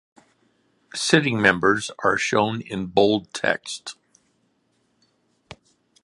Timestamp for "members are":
1.39-2.17